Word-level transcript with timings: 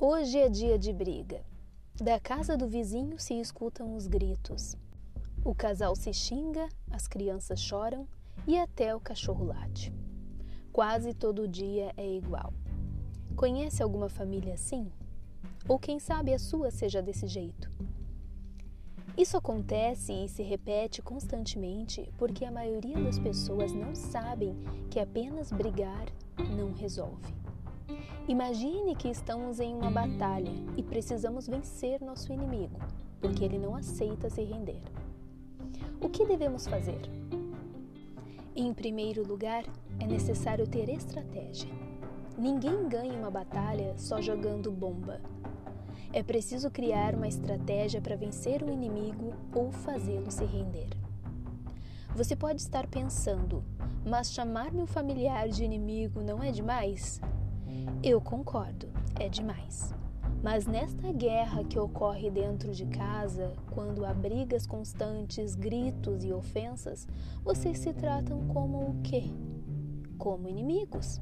Hoje 0.00 0.38
é 0.38 0.48
dia 0.48 0.78
de 0.78 0.92
briga. 0.92 1.44
Da 1.96 2.20
casa 2.20 2.56
do 2.56 2.68
vizinho 2.68 3.18
se 3.18 3.34
escutam 3.34 3.96
os 3.96 4.06
gritos. 4.06 4.76
O 5.44 5.52
casal 5.52 5.96
se 5.96 6.12
xinga, 6.12 6.68
as 6.88 7.08
crianças 7.08 7.60
choram 7.60 8.06
e 8.46 8.56
até 8.56 8.94
o 8.94 9.00
cachorro 9.00 9.44
late. 9.44 9.92
Quase 10.72 11.12
todo 11.12 11.48
dia 11.48 11.92
é 11.96 12.08
igual. 12.08 12.54
Conhece 13.34 13.82
alguma 13.82 14.08
família 14.08 14.54
assim? 14.54 14.88
Ou 15.66 15.80
quem 15.80 15.98
sabe 15.98 16.32
a 16.32 16.38
sua 16.38 16.70
seja 16.70 17.02
desse 17.02 17.26
jeito? 17.26 17.68
Isso 19.16 19.36
acontece 19.36 20.12
e 20.12 20.28
se 20.28 20.44
repete 20.44 21.02
constantemente 21.02 22.08
porque 22.16 22.44
a 22.44 22.52
maioria 22.52 23.02
das 23.02 23.18
pessoas 23.18 23.72
não 23.72 23.96
sabem 23.96 24.54
que 24.92 25.00
apenas 25.00 25.50
brigar 25.50 26.06
não 26.56 26.72
resolve. 26.72 27.34
Imagine 28.28 28.94
que 28.94 29.08
estamos 29.08 29.58
em 29.58 29.74
uma 29.74 29.90
batalha 29.90 30.52
e 30.76 30.82
precisamos 30.82 31.48
vencer 31.48 32.02
nosso 32.02 32.30
inimigo, 32.30 32.78
porque 33.22 33.42
ele 33.42 33.56
não 33.56 33.74
aceita 33.74 34.28
se 34.28 34.42
render. 34.42 34.82
O 35.98 36.10
que 36.10 36.26
devemos 36.26 36.66
fazer? 36.66 37.00
Em 38.54 38.74
primeiro 38.74 39.26
lugar, 39.26 39.64
é 39.98 40.06
necessário 40.06 40.66
ter 40.66 40.90
estratégia. 40.90 41.70
Ninguém 42.36 42.86
ganha 42.86 43.14
uma 43.14 43.30
batalha 43.30 43.96
só 43.96 44.20
jogando 44.20 44.70
bomba. 44.70 45.22
É 46.12 46.22
preciso 46.22 46.70
criar 46.70 47.14
uma 47.14 47.28
estratégia 47.28 48.02
para 48.02 48.14
vencer 48.14 48.62
o 48.62 48.70
inimigo 48.70 49.32
ou 49.54 49.72
fazê-lo 49.72 50.30
se 50.30 50.44
render. 50.44 50.90
Você 52.14 52.36
pode 52.36 52.60
estar 52.60 52.86
pensando, 52.88 53.64
mas 54.04 54.34
chamar 54.34 54.70
meu 54.70 54.86
familiar 54.86 55.48
de 55.48 55.64
inimigo 55.64 56.22
não 56.22 56.42
é 56.42 56.52
demais? 56.52 57.22
Eu 58.02 58.20
concordo, 58.20 58.88
é 59.18 59.28
demais. 59.28 59.92
Mas 60.42 60.66
nesta 60.66 61.12
guerra 61.12 61.64
que 61.64 61.78
ocorre 61.78 62.30
dentro 62.30 62.72
de 62.72 62.86
casa, 62.86 63.52
quando 63.72 64.04
há 64.04 64.14
brigas 64.14 64.66
constantes, 64.66 65.56
gritos 65.56 66.24
e 66.24 66.32
ofensas, 66.32 67.08
vocês 67.42 67.78
se 67.78 67.92
tratam 67.92 68.46
como 68.48 68.90
o 68.90 69.02
quê? 69.02 69.24
Como 70.16 70.48
inimigos. 70.48 71.20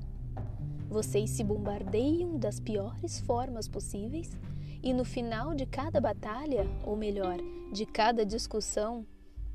Vocês 0.88 1.30
se 1.30 1.42
bombardeiam 1.42 2.38
das 2.38 2.60
piores 2.60 3.18
formas 3.20 3.66
possíveis 3.66 4.36
e 4.82 4.92
no 4.92 5.04
final 5.04 5.54
de 5.54 5.66
cada 5.66 6.00
batalha, 6.00 6.66
ou 6.84 6.94
melhor, 6.94 7.38
de 7.72 7.86
cada 7.86 8.24
discussão, 8.24 9.06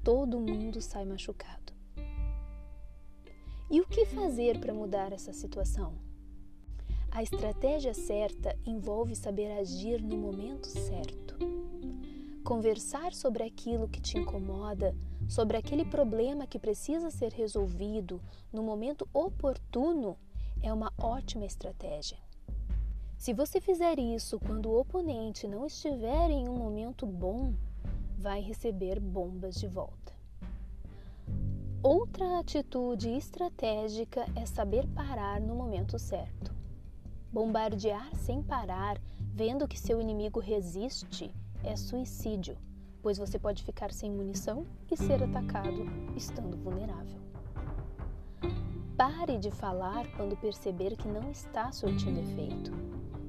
todo 0.03 0.39
mundo 0.39 0.81
sai 0.81 1.05
machucado. 1.05 1.71
E 3.69 3.79
o 3.79 3.87
que 3.87 4.05
fazer 4.05 4.59
para 4.59 4.73
mudar 4.73 5.13
essa 5.13 5.31
situação? 5.31 6.10
A 7.13 7.21
estratégia 7.21 7.93
certa 7.93 8.57
envolve 8.65 9.15
saber 9.17 9.51
agir 9.51 10.01
no 10.01 10.17
momento 10.17 10.65
certo. 10.65 11.35
Conversar 12.41 13.13
sobre 13.13 13.43
aquilo 13.43 13.89
que 13.89 13.99
te 13.99 14.17
incomoda, 14.17 14.95
sobre 15.27 15.57
aquele 15.57 15.83
problema 15.83 16.47
que 16.47 16.57
precisa 16.57 17.11
ser 17.11 17.33
resolvido 17.33 18.21
no 18.51 18.63
momento 18.63 19.05
oportuno, 19.13 20.17
é 20.63 20.71
uma 20.71 20.93
ótima 20.97 21.45
estratégia. 21.45 22.17
Se 23.17 23.33
você 23.33 23.59
fizer 23.59 23.99
isso 23.99 24.39
quando 24.39 24.67
o 24.67 24.79
oponente 24.79 25.49
não 25.49 25.65
estiver 25.65 26.31
em 26.31 26.47
um 26.47 26.55
momento 26.55 27.05
bom, 27.05 27.53
vai 28.17 28.39
receber 28.39 29.01
bombas 29.01 29.55
de 29.55 29.67
volta. 29.67 30.13
Outra 31.83 32.39
atitude 32.39 33.09
estratégica 33.09 34.25
é 34.33 34.45
saber 34.45 34.87
parar 34.87 35.41
no 35.41 35.55
momento 35.55 35.99
certo. 35.99 36.60
Bombardear 37.31 38.13
sem 38.13 38.43
parar, 38.43 38.99
vendo 39.33 39.65
que 39.65 39.79
seu 39.79 40.01
inimigo 40.01 40.41
resiste, 40.41 41.33
é 41.63 41.77
suicídio, 41.77 42.57
pois 43.01 43.17
você 43.17 43.39
pode 43.39 43.63
ficar 43.63 43.93
sem 43.93 44.11
munição 44.11 44.65
e 44.91 44.97
ser 44.97 45.23
atacado 45.23 45.85
estando 46.13 46.57
vulnerável. 46.57 47.21
Pare 48.97 49.37
de 49.37 49.49
falar 49.49 50.05
quando 50.17 50.35
perceber 50.35 50.97
que 50.97 51.07
não 51.07 51.31
está 51.31 51.71
surtindo 51.71 52.19
efeito. 52.19 52.71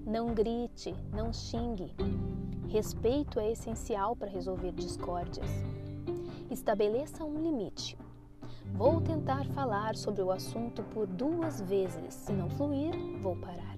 Não 0.04 0.34
grite, 0.34 0.92
não 1.12 1.32
xingue. 1.32 1.94
Respeito 2.68 3.38
é 3.38 3.52
essencial 3.52 4.16
para 4.16 4.28
resolver 4.28 4.72
discórdias. 4.72 5.48
Estabeleça 6.50 7.24
um 7.24 7.40
limite. 7.40 7.96
Vou 8.74 9.00
tentar 9.00 9.46
falar 9.46 9.94
sobre 9.94 10.22
o 10.22 10.32
assunto 10.32 10.82
por 10.92 11.06
duas 11.06 11.60
vezes. 11.60 12.14
Se 12.14 12.32
não 12.32 12.50
fluir, 12.50 12.92
vou 13.20 13.36
parar. 13.36 13.71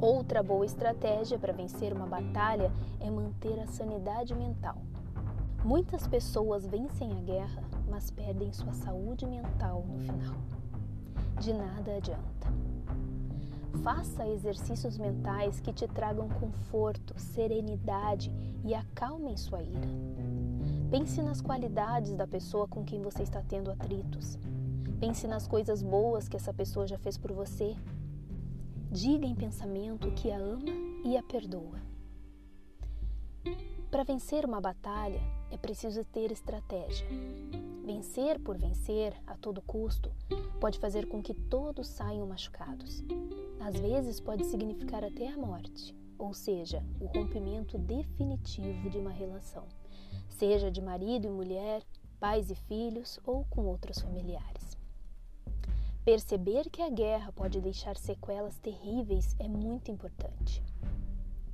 Outra 0.00 0.44
boa 0.44 0.64
estratégia 0.64 1.36
para 1.40 1.52
vencer 1.52 1.92
uma 1.92 2.06
batalha 2.06 2.70
é 3.00 3.10
manter 3.10 3.58
a 3.58 3.66
sanidade 3.66 4.32
mental. 4.32 4.76
Muitas 5.64 6.06
pessoas 6.06 6.64
vencem 6.64 7.10
a 7.10 7.20
guerra, 7.20 7.64
mas 7.90 8.08
perdem 8.08 8.52
sua 8.52 8.72
saúde 8.72 9.26
mental 9.26 9.84
no 9.88 9.98
final. 9.98 10.36
De 11.40 11.52
nada 11.52 11.96
adianta. 11.96 12.46
Faça 13.82 14.24
exercícios 14.28 14.96
mentais 14.96 15.58
que 15.58 15.72
te 15.72 15.88
tragam 15.88 16.28
conforto, 16.28 17.18
serenidade 17.18 18.30
e 18.64 18.76
acalmem 18.76 19.36
sua 19.36 19.60
ira. 19.60 19.88
Pense 20.92 21.20
nas 21.22 21.40
qualidades 21.40 22.14
da 22.14 22.26
pessoa 22.26 22.68
com 22.68 22.84
quem 22.84 23.02
você 23.02 23.24
está 23.24 23.42
tendo 23.42 23.68
atritos. 23.68 24.38
Pense 25.00 25.26
nas 25.26 25.48
coisas 25.48 25.82
boas 25.82 26.28
que 26.28 26.36
essa 26.36 26.54
pessoa 26.54 26.86
já 26.86 26.98
fez 26.98 27.18
por 27.18 27.32
você 27.32 27.76
Diga 28.90 29.26
em 29.26 29.34
pensamento 29.34 30.10
que 30.12 30.30
a 30.30 30.38
ama 30.38 30.70
e 31.04 31.14
a 31.18 31.22
perdoa. 31.22 31.78
Para 33.90 34.02
vencer 34.02 34.46
uma 34.46 34.62
batalha 34.62 35.20
é 35.50 35.58
preciso 35.58 36.02
ter 36.06 36.32
estratégia. 36.32 37.06
Vencer 37.84 38.40
por 38.40 38.56
vencer 38.56 39.14
a 39.26 39.36
todo 39.36 39.60
custo 39.60 40.10
pode 40.58 40.78
fazer 40.78 41.06
com 41.06 41.22
que 41.22 41.34
todos 41.34 41.86
saiam 41.86 42.26
machucados. 42.26 43.04
Às 43.60 43.78
vezes 43.78 44.20
pode 44.20 44.46
significar 44.46 45.04
até 45.04 45.28
a 45.28 45.36
morte, 45.36 45.94
ou 46.18 46.32
seja, 46.32 46.82
o 46.98 47.04
rompimento 47.04 47.76
definitivo 47.76 48.88
de 48.88 48.96
uma 48.96 49.10
relação, 49.10 49.66
seja 50.30 50.70
de 50.70 50.80
marido 50.80 51.26
e 51.26 51.30
mulher, 51.30 51.82
pais 52.18 52.50
e 52.50 52.54
filhos 52.54 53.20
ou 53.22 53.44
com 53.50 53.66
outros 53.66 53.98
familiares. 53.98 54.77
Perceber 56.08 56.70
que 56.70 56.80
a 56.80 56.88
guerra 56.88 57.30
pode 57.32 57.60
deixar 57.60 57.94
sequelas 57.94 58.56
terríveis 58.56 59.36
é 59.38 59.46
muito 59.46 59.90
importante. 59.90 60.64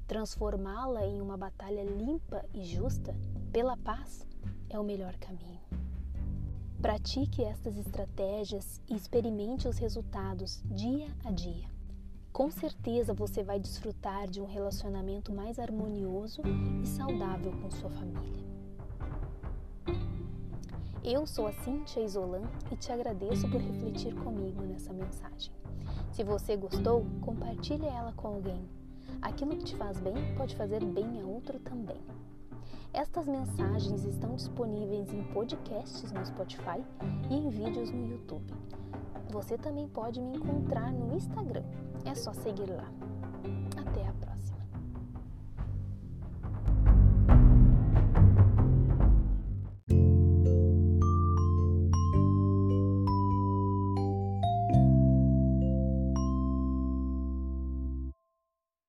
Transformá-la 0.07 1.05
em 1.05 1.21
uma 1.21 1.37
batalha 1.37 1.83
limpa 1.83 2.45
e 2.55 2.63
justa 2.63 3.17
pela 3.51 3.77
paz 3.77 4.25
é 4.71 4.79
o 4.79 4.85
melhor 4.85 5.17
caminho. 5.17 5.61
Pratique 6.81 7.43
estas 7.43 7.77
estratégias 7.77 8.81
e 8.89 8.95
experimente 8.95 9.67
os 9.67 9.77
resultados 9.77 10.63
dia 10.67 11.09
a 11.25 11.33
dia. 11.33 11.69
Com 12.33 12.49
certeza 12.49 13.13
você 13.13 13.43
vai 13.43 13.59
desfrutar 13.59 14.29
de 14.29 14.41
um 14.41 14.47
relacionamento 14.47 15.35
mais 15.35 15.59
harmonioso 15.59 16.43
e 16.81 16.87
saudável 16.87 17.51
com 17.61 17.73
sua 17.73 17.91
família. 17.91 18.54
Eu 21.07 21.27
sou 21.27 21.47
a 21.47 21.53
Cintia 21.53 22.03
Isolan 22.03 22.45
e 22.73 22.77
te 22.77 22.91
agradeço 22.91 23.47
por 23.51 23.61
refletir 23.61 24.15
comigo 24.15 24.63
nessa 24.63 24.91
mensagem. 24.91 25.53
Se 26.11 26.25
você 26.25 26.57
gostou, 26.57 27.05
compartilhe 27.21 27.85
ela 27.85 28.15
com 28.17 28.29
alguém. 28.29 28.67
Aquilo 29.21 29.55
que 29.55 29.65
te 29.65 29.77
faz 29.77 30.01
bem 30.01 30.15
pode 30.35 30.57
fazer 30.57 30.83
bem 30.83 31.21
a 31.21 31.27
outro 31.27 31.59
também. 31.59 32.01
Estas 32.91 33.27
mensagens 33.27 34.03
estão 34.05 34.35
disponíveis 34.35 35.13
em 35.13 35.23
podcasts 35.25 36.11
no 36.11 36.25
Spotify 36.25 36.83
e 37.29 37.35
em 37.35 37.51
vídeos 37.51 37.91
no 37.91 38.07
YouTube. 38.07 38.55
Você 39.31 39.59
também 39.59 39.87
pode 39.87 40.23
me 40.23 40.39
encontrar 40.39 40.91
no 40.91 41.15
Instagram. 41.15 41.65
É 42.07 42.15
só 42.15 42.33
seguir 42.33 42.71
lá. 42.71 42.91